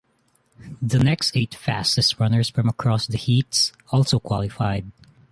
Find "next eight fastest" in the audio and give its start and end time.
0.97-2.19